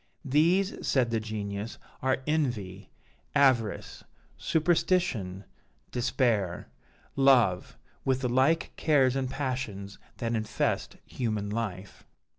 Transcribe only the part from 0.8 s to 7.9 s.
said the Genius, 'are envy, avarice, superstition, despair, love,